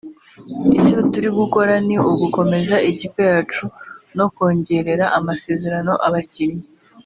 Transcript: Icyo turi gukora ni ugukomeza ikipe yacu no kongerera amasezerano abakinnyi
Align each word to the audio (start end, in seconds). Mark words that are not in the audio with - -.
Icyo 0.77 0.97
turi 1.11 1.29
gukora 1.39 1.73
ni 1.87 1.95
ugukomeza 2.11 2.75
ikipe 2.91 3.21
yacu 3.31 3.65
no 4.17 4.25
kongerera 4.35 5.05
amasezerano 5.19 5.93
abakinnyi 6.09 6.65